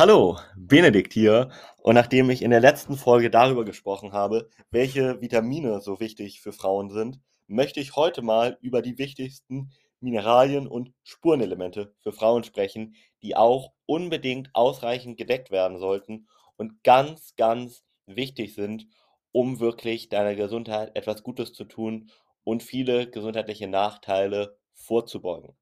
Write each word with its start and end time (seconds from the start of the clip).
Hallo, 0.00 0.38
Benedikt 0.56 1.12
hier. 1.12 1.50
Und 1.82 1.94
nachdem 1.94 2.30
ich 2.30 2.40
in 2.40 2.50
der 2.50 2.60
letzten 2.60 2.96
Folge 2.96 3.28
darüber 3.28 3.66
gesprochen 3.66 4.14
habe, 4.14 4.48
welche 4.70 5.20
Vitamine 5.20 5.82
so 5.82 6.00
wichtig 6.00 6.40
für 6.40 6.54
Frauen 6.54 6.88
sind, 6.88 7.20
möchte 7.48 7.80
ich 7.80 7.96
heute 7.96 8.22
mal 8.22 8.56
über 8.62 8.80
die 8.80 8.96
wichtigsten 8.96 9.72
Mineralien 10.00 10.66
und 10.66 10.94
Spurenelemente 11.02 11.92
für 11.98 12.12
Frauen 12.12 12.44
sprechen, 12.44 12.94
die 13.22 13.36
auch 13.36 13.72
unbedingt 13.84 14.48
ausreichend 14.54 15.18
gedeckt 15.18 15.50
werden 15.50 15.78
sollten 15.78 16.28
und 16.56 16.82
ganz, 16.82 17.36
ganz 17.36 17.84
wichtig 18.06 18.54
sind, 18.54 18.86
um 19.32 19.60
wirklich 19.60 20.08
deiner 20.08 20.34
Gesundheit 20.34 20.96
etwas 20.96 21.22
Gutes 21.22 21.52
zu 21.52 21.64
tun 21.64 22.10
und 22.42 22.62
viele 22.62 23.10
gesundheitliche 23.10 23.68
Nachteile 23.68 24.56
vorzubeugen. 24.72 25.54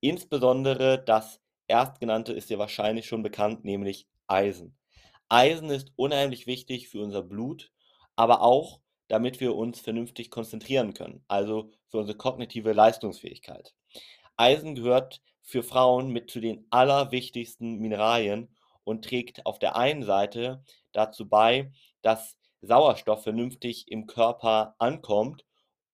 Insbesondere 0.00 1.00
das 1.00 1.41
Erstgenannte 1.72 2.34
ist 2.34 2.50
dir 2.50 2.58
wahrscheinlich 2.58 3.06
schon 3.06 3.22
bekannt, 3.22 3.64
nämlich 3.64 4.06
Eisen. 4.26 4.76
Eisen 5.30 5.70
ist 5.70 5.90
unheimlich 5.96 6.46
wichtig 6.46 6.90
für 6.90 7.00
unser 7.00 7.22
Blut, 7.22 7.72
aber 8.14 8.42
auch, 8.42 8.82
damit 9.08 9.40
wir 9.40 9.56
uns 9.56 9.80
vernünftig 9.80 10.30
konzentrieren 10.30 10.92
können, 10.92 11.24
also 11.28 11.70
für 11.88 11.96
unsere 11.96 12.18
kognitive 12.18 12.74
Leistungsfähigkeit. 12.74 13.74
Eisen 14.36 14.74
gehört 14.74 15.22
für 15.40 15.62
Frauen 15.62 16.10
mit 16.10 16.30
zu 16.30 16.40
den 16.40 16.66
allerwichtigsten 16.68 17.78
Mineralien 17.78 18.54
und 18.84 19.06
trägt 19.06 19.46
auf 19.46 19.58
der 19.58 19.74
einen 19.74 20.02
Seite 20.02 20.62
dazu 20.92 21.26
bei, 21.26 21.72
dass 22.02 22.36
Sauerstoff 22.60 23.22
vernünftig 23.22 23.90
im 23.90 24.06
Körper 24.06 24.74
ankommt 24.78 25.46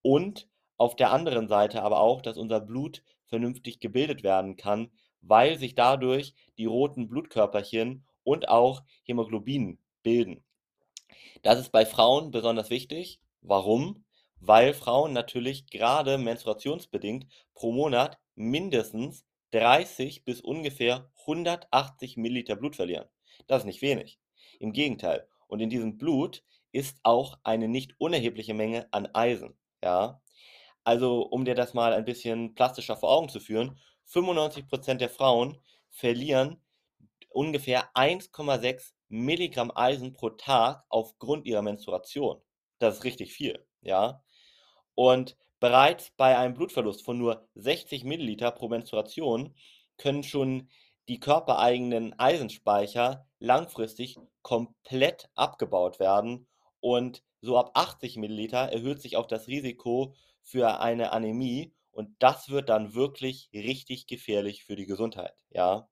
und 0.02 0.48
auf 0.76 0.96
der 0.96 1.12
anderen 1.12 1.46
Seite 1.46 1.84
aber 1.84 2.00
auch, 2.00 2.20
dass 2.20 2.36
unser 2.36 2.58
Blut 2.58 3.04
vernünftig 3.26 3.78
gebildet 3.78 4.24
werden 4.24 4.56
kann, 4.56 4.90
weil 5.20 5.58
sich 5.58 5.74
dadurch 5.74 6.34
die 6.56 6.66
roten 6.66 7.08
Blutkörperchen 7.08 8.04
und 8.24 8.48
auch 8.48 8.82
Hämoglobin 9.04 9.78
bilden. 10.02 10.44
Das 11.42 11.58
ist 11.58 11.70
bei 11.70 11.86
Frauen 11.86 12.30
besonders 12.30 12.70
wichtig. 12.70 13.20
Warum? 13.40 14.04
Weil 14.40 14.74
Frauen 14.74 15.12
natürlich 15.12 15.66
gerade 15.66 16.18
menstruationsbedingt 16.18 17.26
pro 17.54 17.72
Monat 17.72 18.18
mindestens 18.34 19.24
30 19.52 20.24
bis 20.24 20.40
ungefähr 20.40 21.10
180 21.20 22.16
Milliliter 22.16 22.56
Blut 22.56 22.76
verlieren. 22.76 23.06
Das 23.46 23.62
ist 23.62 23.66
nicht 23.66 23.82
wenig. 23.82 24.18
Im 24.60 24.72
Gegenteil. 24.72 25.26
Und 25.46 25.60
in 25.60 25.70
diesem 25.70 25.96
Blut 25.96 26.44
ist 26.72 26.98
auch 27.02 27.38
eine 27.42 27.68
nicht 27.68 27.94
unerhebliche 27.98 28.54
Menge 28.54 28.86
an 28.92 29.08
Eisen. 29.14 29.56
Ja? 29.82 30.20
Also, 30.84 31.22
um 31.22 31.44
dir 31.44 31.54
das 31.54 31.74
mal 31.74 31.92
ein 31.92 32.04
bisschen 32.04 32.54
plastischer 32.54 32.96
vor 32.96 33.10
Augen 33.10 33.28
zu 33.28 33.40
führen, 33.40 33.78
95% 34.10 34.94
der 34.94 35.10
Frauen 35.10 35.58
verlieren 35.90 36.60
ungefähr 37.30 37.90
1,6 37.94 38.92
Milligramm 39.08 39.70
Eisen 39.74 40.12
pro 40.12 40.30
Tag 40.30 40.84
aufgrund 40.88 41.46
ihrer 41.46 41.62
Menstruation. 41.62 42.40
Das 42.78 42.96
ist 42.96 43.04
richtig 43.04 43.32
viel, 43.32 43.64
ja. 43.80 44.22
Und 44.94 45.36
bereits 45.60 46.10
bei 46.16 46.36
einem 46.36 46.54
Blutverlust 46.54 47.04
von 47.04 47.18
nur 47.18 47.48
60 47.54 48.04
Milliliter 48.04 48.50
pro 48.50 48.68
Menstruation 48.68 49.54
können 49.96 50.22
schon 50.22 50.68
die 51.08 51.20
körpereigenen 51.20 52.18
Eisenspeicher 52.18 53.26
langfristig 53.38 54.16
komplett 54.42 55.30
abgebaut 55.34 55.98
werden 55.98 56.46
und 56.80 57.22
so 57.40 57.56
ab 57.56 57.70
80 57.74 58.16
Milliliter 58.16 58.72
erhöht 58.72 59.00
sich 59.00 59.16
auch 59.16 59.26
das 59.26 59.46
Risiko 59.46 60.14
für 60.42 60.80
eine 60.80 61.12
Anämie 61.12 61.72
und 61.98 62.14
das 62.20 62.48
wird 62.48 62.68
dann 62.70 62.94
wirklich 62.94 63.50
richtig 63.52 64.06
gefährlich 64.06 64.64
für 64.64 64.76
die 64.76 64.86
Gesundheit, 64.86 65.34
ja. 65.50 65.88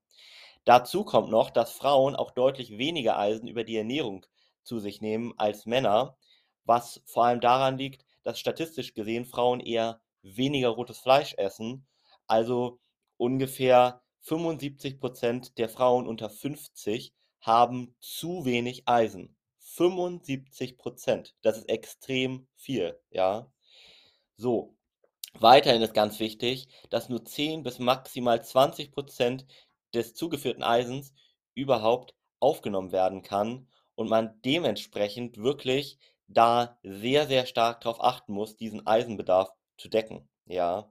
Dazu 0.64 1.04
kommt 1.04 1.30
noch, 1.30 1.50
dass 1.50 1.72
Frauen 1.72 2.16
auch 2.16 2.30
deutlich 2.32 2.78
weniger 2.78 3.18
Eisen 3.18 3.48
über 3.48 3.64
die 3.64 3.76
Ernährung 3.76 4.26
zu 4.62 4.80
sich 4.80 5.00
nehmen 5.00 5.34
als 5.38 5.66
Männer, 5.66 6.16
was 6.64 7.02
vor 7.06 7.24
allem 7.26 7.40
daran 7.40 7.78
liegt, 7.78 8.04
dass 8.24 8.38
statistisch 8.40 8.94
gesehen 8.94 9.24
Frauen 9.26 9.60
eher 9.60 10.00
weniger 10.22 10.70
rotes 10.70 10.98
Fleisch 10.98 11.34
essen. 11.38 11.86
Also 12.26 12.80
ungefähr 13.16 14.02
75% 14.22 15.54
der 15.56 15.68
Frauen 15.68 16.06
unter 16.08 16.30
50 16.30 17.14
haben 17.40 17.94
zu 18.00 18.44
wenig 18.44 18.88
Eisen. 18.88 19.36
75% 19.60 21.34
Das 21.42 21.58
ist 21.58 21.68
extrem 21.68 22.48
viel, 22.56 22.98
ja. 23.10 23.50
So, 24.36 24.75
weiterhin 25.40 25.82
ist 25.82 25.94
ganz 25.94 26.18
wichtig, 26.20 26.68
dass 26.90 27.08
nur 27.08 27.24
10 27.24 27.62
bis 27.62 27.78
maximal 27.78 28.42
20% 28.42 29.46
des 29.94 30.14
zugeführten 30.14 30.62
Eisens 30.62 31.14
überhaupt 31.54 32.14
aufgenommen 32.40 32.92
werden 32.92 33.22
kann 33.22 33.68
und 33.94 34.08
man 34.08 34.40
dementsprechend 34.44 35.38
wirklich 35.38 35.98
da 36.28 36.78
sehr, 36.82 37.26
sehr 37.26 37.46
stark 37.46 37.80
darauf 37.80 38.02
achten 38.02 38.32
muss, 38.32 38.56
diesen 38.56 38.86
Eisenbedarf 38.86 39.50
zu 39.78 39.88
decken, 39.88 40.28
ja. 40.46 40.90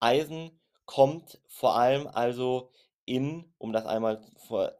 Eisen 0.00 0.60
kommt 0.86 1.40
vor 1.48 1.76
allem 1.76 2.06
also 2.06 2.70
in, 3.04 3.52
um 3.58 3.72
das 3.72 3.86
einmal 3.86 4.22
vor 4.46 4.74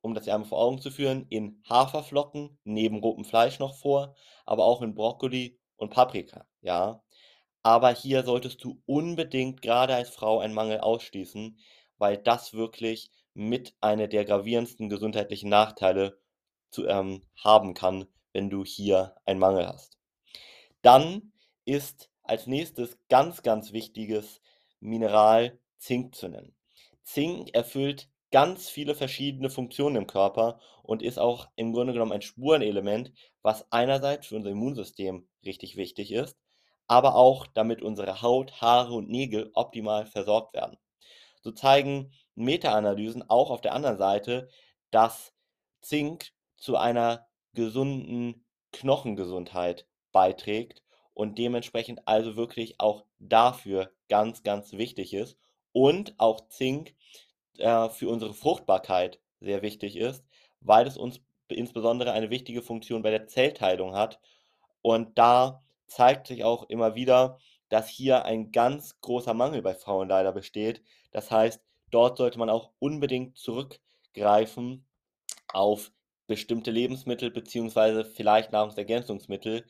um 0.00 0.14
das 0.14 0.28
einmal 0.28 0.48
vor 0.48 0.58
Augen 0.58 0.80
zu 0.80 0.90
führen, 0.90 1.26
in 1.28 1.62
Haferflocken, 1.68 2.58
neben 2.64 3.00
rotem 3.00 3.24
Fleisch 3.24 3.58
noch 3.58 3.74
vor, 3.74 4.14
aber 4.46 4.64
auch 4.64 4.82
in 4.82 4.94
Brokkoli 4.94 5.58
und 5.76 5.90
Paprika, 5.90 6.46
ja. 6.60 7.02
Aber 7.68 7.90
hier 7.90 8.22
solltest 8.22 8.64
du 8.64 8.80
unbedingt 8.86 9.60
gerade 9.60 9.94
als 9.94 10.08
Frau 10.08 10.38
einen 10.40 10.54
Mangel 10.54 10.80
ausschließen, 10.80 11.58
weil 11.98 12.16
das 12.16 12.54
wirklich 12.54 13.10
mit 13.34 13.74
einer 13.82 14.08
der 14.08 14.24
gravierendsten 14.24 14.88
gesundheitlichen 14.88 15.50
Nachteile 15.50 16.18
zu, 16.70 16.86
ähm, 16.86 17.26
haben 17.36 17.74
kann, 17.74 18.06
wenn 18.32 18.48
du 18.48 18.64
hier 18.64 19.16
einen 19.26 19.38
Mangel 19.38 19.68
hast. 19.68 19.98
Dann 20.80 21.34
ist 21.66 22.08
als 22.22 22.46
nächstes 22.46 22.96
ganz, 23.10 23.42
ganz 23.42 23.74
wichtiges 23.74 24.40
Mineral 24.80 25.58
Zink 25.76 26.14
zu 26.14 26.28
nennen. 26.28 26.54
Zink 27.02 27.54
erfüllt 27.54 28.08
ganz 28.30 28.70
viele 28.70 28.94
verschiedene 28.94 29.50
Funktionen 29.50 29.96
im 29.96 30.06
Körper 30.06 30.58
und 30.82 31.02
ist 31.02 31.18
auch 31.18 31.50
im 31.54 31.74
Grunde 31.74 31.92
genommen 31.92 32.12
ein 32.12 32.22
Spurenelement, 32.22 33.12
was 33.42 33.70
einerseits 33.70 34.28
für 34.28 34.36
unser 34.36 34.52
Immunsystem 34.52 35.28
richtig 35.44 35.76
wichtig 35.76 36.12
ist, 36.12 36.38
aber 36.88 37.14
auch 37.14 37.46
damit 37.46 37.82
unsere 37.82 38.22
Haut, 38.22 38.60
Haare 38.60 38.94
und 38.94 39.08
Nägel 39.08 39.50
optimal 39.54 40.06
versorgt 40.06 40.54
werden. 40.54 40.78
So 41.42 41.52
zeigen 41.52 42.12
Meta-Analysen 42.34 43.28
auch 43.28 43.50
auf 43.50 43.60
der 43.60 43.74
anderen 43.74 43.98
Seite, 43.98 44.48
dass 44.90 45.32
Zink 45.80 46.32
zu 46.56 46.76
einer 46.76 47.26
gesunden 47.54 48.44
Knochengesundheit 48.72 49.86
beiträgt 50.12 50.82
und 51.14 51.38
dementsprechend 51.38 52.06
also 52.06 52.36
wirklich 52.36 52.80
auch 52.80 53.04
dafür 53.18 53.92
ganz, 54.08 54.42
ganz 54.42 54.72
wichtig 54.72 55.14
ist 55.14 55.36
und 55.72 56.14
auch 56.18 56.48
Zink 56.48 56.94
äh, 57.58 57.88
für 57.90 58.08
unsere 58.08 58.34
Fruchtbarkeit 58.34 59.20
sehr 59.40 59.62
wichtig 59.62 59.96
ist, 59.96 60.24
weil 60.60 60.86
es 60.86 60.96
uns 60.96 61.20
insbesondere 61.48 62.12
eine 62.12 62.30
wichtige 62.30 62.62
Funktion 62.62 63.02
bei 63.02 63.10
der 63.10 63.26
Zellteilung 63.26 63.94
hat. 63.94 64.20
Und 64.82 65.18
da 65.18 65.62
zeigt 65.88 66.28
sich 66.28 66.44
auch 66.44 66.68
immer 66.68 66.94
wieder, 66.94 67.38
dass 67.68 67.88
hier 67.88 68.24
ein 68.24 68.52
ganz 68.52 69.00
großer 69.00 69.34
Mangel 69.34 69.62
bei 69.62 69.74
Frauen 69.74 70.08
leider 70.08 70.32
besteht. 70.32 70.82
Das 71.10 71.30
heißt, 71.30 71.60
dort 71.90 72.18
sollte 72.18 72.38
man 72.38 72.50
auch 72.50 72.70
unbedingt 72.78 73.36
zurückgreifen 73.36 74.86
auf 75.52 75.92
bestimmte 76.26 76.70
Lebensmittel 76.70 77.30
beziehungsweise 77.30 78.04
vielleicht 78.04 78.52
Nahrungsergänzungsmittel, 78.52 79.66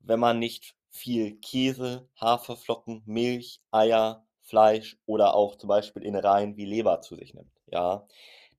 wenn 0.00 0.20
man 0.20 0.38
nicht 0.38 0.76
viel 0.90 1.38
Käse, 1.40 2.08
Haferflocken, 2.20 3.02
Milch, 3.06 3.60
Eier, 3.70 4.26
Fleisch 4.42 4.98
oder 5.06 5.34
auch 5.34 5.56
zum 5.56 5.68
Beispiel 5.68 6.04
Innereien 6.04 6.56
wie 6.56 6.66
Leber 6.66 7.00
zu 7.00 7.16
sich 7.16 7.32
nimmt. 7.32 7.52
Ja, 7.66 8.06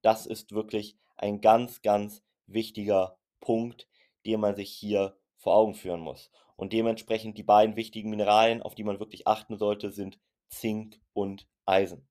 das 0.02 0.26
ist 0.26 0.52
wirklich 0.54 0.98
ein 1.16 1.42
ganz, 1.42 1.82
ganz 1.82 2.24
wichtiger 2.48 3.18
Punkt, 3.40 3.88
den 4.26 4.40
man 4.40 4.56
sich 4.56 4.72
hier 4.72 5.16
vor 5.44 5.56
Augen 5.56 5.76
führen 5.76 6.00
muss. 6.00 6.32
Und 6.56 6.74
dementsprechend 6.74 7.38
die 7.38 7.44
beiden 7.44 7.76
wichtigen 7.76 8.10
Mineralien, 8.10 8.62
auf 8.62 8.76
die 8.76 8.84
man 8.84 9.00
wirklich 9.00 9.28
achten 9.28 9.58
sollte, 9.58 9.92
sind 9.92 10.20
Zink 10.50 11.00
und 11.14 11.48
Eisen. 11.66 12.08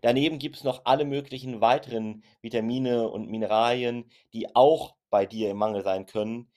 Daneben 0.00 0.38
gibt 0.38 0.56
es 0.56 0.64
noch 0.64 0.82
alle 0.84 1.04
möglichen 1.04 1.60
weiteren 1.60 2.22
Vitamine 2.40 3.08
und 3.08 3.28
Mineralien, 3.28 4.10
die 4.32 4.54
auch 4.54 4.94
bei 5.10 5.26
dir 5.26 5.50
im 5.50 5.56
Mangel 5.56 5.82
sein 5.82 6.06
können. 6.06 6.50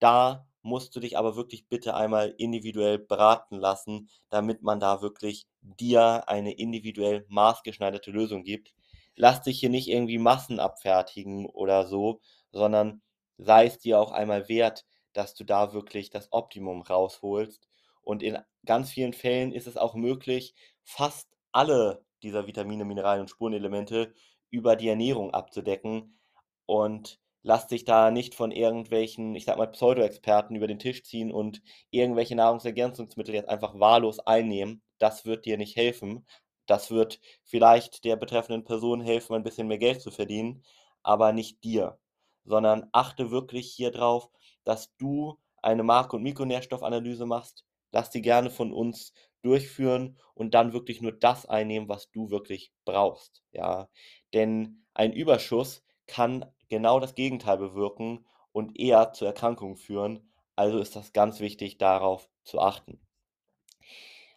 Da 0.00 0.46
musst 0.62 0.94
du 0.96 1.00
dich 1.00 1.16
aber 1.16 1.36
wirklich 1.36 1.68
bitte 1.68 1.94
einmal 1.94 2.34
individuell 2.36 2.98
beraten 2.98 3.56
lassen, 3.56 4.10
damit 4.28 4.62
man 4.62 4.80
da 4.80 5.00
wirklich 5.00 5.46
dir 5.62 6.28
eine 6.28 6.52
individuell 6.52 7.24
maßgeschneiderte 7.28 8.10
Lösung 8.10 8.42
gibt. 8.42 8.74
Lass 9.14 9.42
dich 9.42 9.60
hier 9.60 9.70
nicht 9.70 9.88
irgendwie 9.88 10.18
Massen 10.18 10.60
abfertigen 10.60 11.46
oder 11.46 11.86
so, 11.86 12.20
sondern 12.50 13.02
sei 13.38 13.66
es 13.66 13.78
dir 13.78 14.00
auch 14.00 14.10
einmal 14.10 14.48
wert, 14.48 14.84
dass 15.18 15.34
du 15.34 15.44
da 15.44 15.72
wirklich 15.72 16.10
das 16.10 16.28
Optimum 16.32 16.82
rausholst. 16.82 17.68
Und 18.02 18.22
in 18.22 18.38
ganz 18.64 18.90
vielen 18.90 19.12
Fällen 19.12 19.52
ist 19.52 19.66
es 19.66 19.76
auch 19.76 19.94
möglich, 19.94 20.54
fast 20.84 21.28
alle 21.50 22.04
dieser 22.22 22.46
Vitamine, 22.46 22.84
Mineralien 22.84 23.22
und 23.22 23.28
Spurenelemente 23.28 24.14
über 24.50 24.76
die 24.76 24.88
Ernährung 24.88 25.34
abzudecken 25.34 26.18
und 26.66 27.18
lass 27.42 27.66
dich 27.66 27.84
da 27.84 28.12
nicht 28.12 28.36
von 28.36 28.52
irgendwelchen, 28.52 29.34
ich 29.34 29.44
sag 29.44 29.58
mal, 29.58 29.66
Pseudo-Experten 29.66 30.54
über 30.54 30.68
den 30.68 30.78
Tisch 30.78 31.02
ziehen 31.02 31.32
und 31.32 31.62
irgendwelche 31.90 32.36
Nahrungsergänzungsmittel 32.36 33.34
jetzt 33.34 33.48
einfach 33.48 33.78
wahllos 33.80 34.20
einnehmen. 34.20 34.82
Das 34.98 35.24
wird 35.24 35.46
dir 35.46 35.56
nicht 35.58 35.76
helfen. 35.76 36.26
Das 36.66 36.90
wird 36.90 37.20
vielleicht 37.44 38.04
der 38.04 38.16
betreffenden 38.16 38.64
Person 38.64 39.00
helfen, 39.00 39.34
ein 39.34 39.42
bisschen 39.42 39.66
mehr 39.66 39.78
Geld 39.78 40.00
zu 40.00 40.10
verdienen, 40.12 40.62
aber 41.02 41.32
nicht 41.32 41.64
dir. 41.64 41.98
Sondern 42.44 42.88
achte 42.92 43.30
wirklich 43.30 43.72
hier 43.72 43.90
drauf, 43.90 44.30
dass 44.68 44.94
du 44.98 45.38
eine 45.62 45.82
Makro- 45.82 46.16
und 46.16 46.22
Mikronährstoffanalyse 46.24 47.24
machst. 47.24 47.64
Lass 47.90 48.10
die 48.10 48.20
gerne 48.20 48.50
von 48.50 48.70
uns 48.70 49.14
durchführen 49.40 50.18
und 50.34 50.52
dann 50.52 50.74
wirklich 50.74 51.00
nur 51.00 51.12
das 51.12 51.46
einnehmen, 51.46 51.88
was 51.88 52.10
du 52.10 52.28
wirklich 52.28 52.70
brauchst. 52.84 53.42
Ja, 53.50 53.88
denn 54.34 54.84
ein 54.92 55.14
Überschuss 55.14 55.82
kann 56.06 56.44
genau 56.68 57.00
das 57.00 57.14
Gegenteil 57.14 57.56
bewirken 57.56 58.26
und 58.52 58.78
eher 58.78 59.14
zu 59.14 59.24
Erkrankungen 59.24 59.76
führen. 59.76 60.30
Also 60.54 60.78
ist 60.78 60.96
das 60.96 61.14
ganz 61.14 61.40
wichtig, 61.40 61.78
darauf 61.78 62.28
zu 62.44 62.60
achten. 62.60 63.00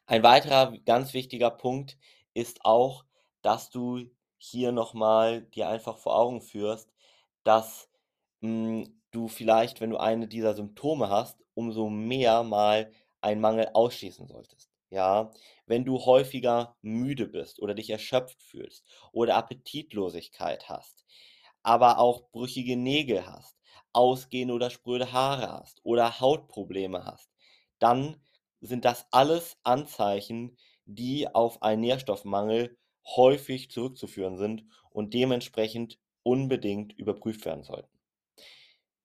Ein 0.05 0.23
weiterer 0.23 0.77
ganz 0.85 1.13
wichtiger 1.13 1.49
Punkt 1.49 1.97
ist 2.33 2.63
auch, 2.63 3.03
dass 3.41 3.69
du 3.69 4.09
hier 4.37 4.71
nochmal 4.71 5.41
dir 5.41 5.67
einfach 5.67 5.97
vor 5.97 6.17
Augen 6.17 6.41
führst, 6.41 6.89
dass 7.43 7.89
hm, 8.41 9.00
du 9.11 9.27
vielleicht, 9.27 9.81
wenn 9.81 9.89
du 9.91 9.97
eine 9.97 10.27
dieser 10.27 10.53
Symptome 10.55 11.09
hast, 11.09 11.43
umso 11.53 11.89
mehr 11.89 12.43
mal 12.43 12.91
einen 13.21 13.41
Mangel 13.41 13.69
ausschließen 13.73 14.27
solltest. 14.27 14.69
Ja, 14.89 15.31
wenn 15.65 15.85
du 15.85 15.99
häufiger 16.05 16.75
müde 16.81 17.27
bist 17.27 17.61
oder 17.61 17.73
dich 17.73 17.89
erschöpft 17.89 18.41
fühlst 18.43 18.85
oder 19.13 19.35
Appetitlosigkeit 19.37 20.67
hast, 20.69 21.05
aber 21.63 21.99
auch 21.99 22.29
brüchige 22.31 22.75
Nägel 22.77 23.25
hast, 23.25 23.57
ausgehende 23.93 24.53
oder 24.53 24.69
spröde 24.69 25.11
Haare 25.11 25.51
hast 25.51 25.79
oder 25.83 26.19
Hautprobleme 26.19 27.05
hast, 27.05 27.29
dann 27.79 28.17
sind 28.61 28.85
das 28.85 29.07
alles 29.11 29.57
Anzeichen, 29.63 30.57
die 30.85 31.33
auf 31.33 31.61
einen 31.63 31.81
Nährstoffmangel 31.81 32.77
häufig 33.05 33.71
zurückzuführen 33.71 34.37
sind 34.37 34.65
und 34.91 35.13
dementsprechend 35.13 35.99
unbedingt 36.23 36.93
überprüft 36.93 37.45
werden 37.45 37.63
sollten. 37.63 37.90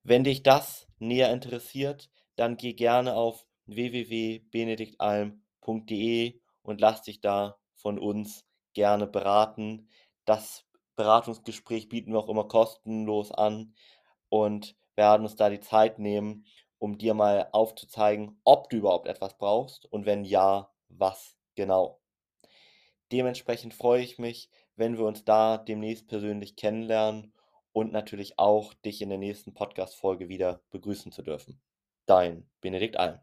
Wenn 0.08 0.22
dich 0.22 0.44
das 0.44 0.86
näher 1.00 1.32
interessiert, 1.32 2.12
dann 2.36 2.56
geh 2.56 2.74
gerne 2.74 3.16
auf 3.16 3.44
www.benediktalm.de 3.64 6.40
und 6.62 6.80
lass 6.80 7.02
dich 7.02 7.20
da 7.20 7.58
von 7.74 7.98
uns 7.98 8.46
gerne 8.72 9.08
beraten. 9.08 9.88
Das 10.24 10.64
Beratungsgespräch 10.94 11.88
bieten 11.88 12.12
wir 12.12 12.20
auch 12.20 12.28
immer 12.28 12.46
kostenlos 12.46 13.32
an 13.32 13.74
und 14.28 14.76
werden 14.94 15.24
uns 15.24 15.34
da 15.34 15.50
die 15.50 15.58
Zeit 15.58 15.98
nehmen, 15.98 16.46
um 16.78 16.98
dir 16.98 17.14
mal 17.14 17.48
aufzuzeigen, 17.50 18.40
ob 18.44 18.70
du 18.70 18.76
überhaupt 18.76 19.08
etwas 19.08 19.36
brauchst 19.36 19.86
und 19.86 20.06
wenn 20.06 20.24
ja, 20.24 20.70
was 20.88 21.36
genau. 21.56 21.98
Dementsprechend 23.10 23.74
freue 23.74 24.04
ich 24.04 24.20
mich, 24.20 24.50
wenn 24.76 24.98
wir 24.98 25.04
uns 25.04 25.24
da 25.24 25.58
demnächst 25.58 26.06
persönlich 26.06 26.54
kennenlernen 26.54 27.32
und 27.76 27.92
natürlich 27.92 28.38
auch 28.38 28.72
dich 28.72 29.02
in 29.02 29.10
der 29.10 29.18
nächsten 29.18 29.52
Podcast-Folge 29.52 30.30
wieder 30.30 30.62
begrüßen 30.70 31.12
zu 31.12 31.20
dürfen. 31.20 31.60
Dein 32.06 32.48
Benedikt 32.62 32.96
Alm. 32.96 33.20